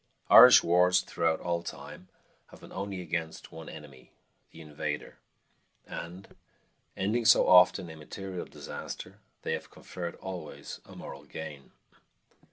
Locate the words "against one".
3.01-3.69